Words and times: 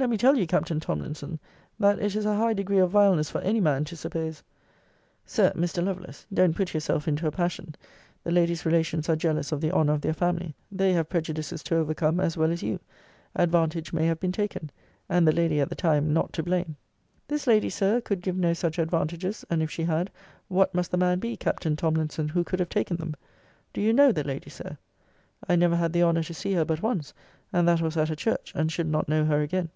Let 0.00 0.10
me 0.10 0.16
tell 0.16 0.38
you, 0.38 0.46
Captain 0.46 0.78
Tomlinson, 0.78 1.40
that 1.80 1.98
it 1.98 2.14
is 2.14 2.24
a 2.24 2.36
high 2.36 2.52
degree 2.54 2.78
of 2.78 2.88
vileness 2.90 3.30
for 3.30 3.40
any 3.40 3.60
man 3.60 3.84
to 3.86 3.96
suppose 3.96 4.44
Sir 5.26 5.50
Mr. 5.56 5.84
Lovelace 5.84 6.24
don't 6.32 6.54
put 6.54 6.72
yourself 6.72 7.08
into 7.08 7.26
a 7.26 7.32
passion. 7.32 7.74
The 8.22 8.30
lady's 8.30 8.64
relations 8.64 9.08
are 9.08 9.16
jealous 9.16 9.50
of 9.50 9.60
the 9.60 9.72
honour 9.72 9.92
of 9.94 10.00
their 10.00 10.14
family. 10.14 10.54
They 10.70 10.92
have 10.92 11.08
prejudices 11.08 11.64
to 11.64 11.74
overcome 11.78 12.20
as 12.20 12.36
well 12.36 12.52
as 12.52 12.62
you 12.62 12.78
advantage 13.34 13.92
may 13.92 14.06
have 14.06 14.20
been 14.20 14.30
taken 14.30 14.70
and 15.08 15.26
the 15.26 15.32
lady, 15.34 15.58
at 15.58 15.68
the 15.68 15.74
time, 15.74 16.12
not 16.12 16.32
to 16.34 16.44
blame. 16.44 16.76
This 17.26 17.48
lady, 17.48 17.68
Sir, 17.68 18.00
could 18.00 18.20
give 18.22 18.36
no 18.36 18.54
such 18.54 18.78
advantages: 18.78 19.44
and 19.50 19.60
if 19.64 19.68
she 19.70 19.82
had, 19.82 20.12
what 20.46 20.72
must 20.76 20.92
the 20.92 20.96
man 20.96 21.18
be, 21.18 21.36
Captain 21.36 21.74
Tomlinson, 21.74 22.28
who 22.28 22.44
could 22.44 22.60
have 22.60 22.68
taken 22.68 22.98
them? 22.98 23.16
Do 23.72 23.80
you 23.80 23.92
know 23.92 24.12
the 24.12 24.22
lady, 24.22 24.48
Sir? 24.48 24.78
I 25.48 25.56
never 25.56 25.74
had 25.74 25.92
the 25.92 26.04
honour 26.04 26.22
to 26.22 26.34
see 26.34 26.52
her 26.52 26.64
but 26.64 26.82
once; 26.82 27.12
and 27.52 27.66
that 27.66 27.80
was 27.80 27.96
at 27.96 28.10
a 28.10 28.16
church; 28.16 28.52
and 28.54 28.70
should 28.70 28.86
not 28.86 29.08
know 29.08 29.24
her 29.24 29.40
again. 29.42 29.70